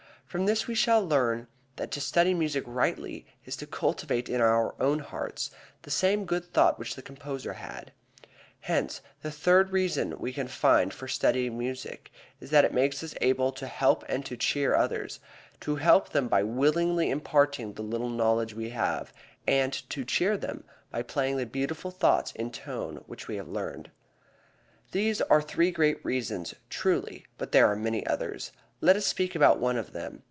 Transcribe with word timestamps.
From 0.31 0.45
this 0.45 0.65
we 0.65 0.75
shall 0.75 1.05
learn 1.05 1.47
that 1.75 1.91
to 1.91 1.99
study 1.99 2.33
music 2.33 2.63
rightly 2.65 3.25
is 3.43 3.57
to 3.57 3.67
cultivate 3.67 4.29
in 4.29 4.39
our 4.39 4.81
own 4.81 4.99
hearts 4.99 5.51
the 5.81 5.91
same 5.91 6.23
good 6.23 6.45
thought 6.53 6.79
which 6.79 6.95
the 6.95 7.01
composer 7.01 7.51
had. 7.51 7.91
Hence 8.61 9.01
the 9.23 9.29
third 9.31 9.71
reason 9.73 10.17
we 10.19 10.31
can 10.31 10.47
find 10.47 10.93
for 10.93 11.09
studying 11.09 11.57
music 11.57 12.13
is 12.39 12.49
that 12.51 12.63
it 12.63 12.73
makes 12.73 13.03
us 13.03 13.13
able 13.19 13.51
to 13.51 13.67
help 13.67 14.05
and 14.07 14.25
to 14.25 14.37
cheer 14.37 14.73
others, 14.73 15.19
to 15.59 15.75
help 15.75 16.11
them 16.11 16.29
by 16.29 16.43
willingly 16.43 17.09
imparting 17.09 17.73
the 17.73 17.81
little 17.81 18.07
knowledge 18.09 18.53
we 18.53 18.69
have, 18.69 19.11
and 19.45 19.73
to 19.89 20.05
cheer 20.05 20.37
them 20.37 20.63
by 20.91 21.01
playing 21.01 21.35
the 21.35 21.45
beautiful 21.45 21.91
thoughts 21.91 22.31
in 22.37 22.51
tone 22.51 23.03
which 23.05 23.27
we 23.27 23.35
have 23.35 23.49
learned. 23.49 23.91
These 24.93 25.19
are 25.23 25.41
three 25.41 25.71
great 25.71 25.99
reasons, 26.05 26.55
truly, 26.69 27.25
but 27.37 27.51
there 27.51 27.67
are 27.67 27.75
many 27.75 28.07
others. 28.07 28.53
Let 28.83 28.95
us 28.95 29.05
speak 29.05 29.35
about 29.35 29.59
one 29.59 29.77
of 29.77 29.91
them. 29.93 30.19